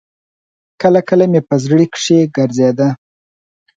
[0.81, 2.89] کله کله مې په زړه کښې ګرځېده.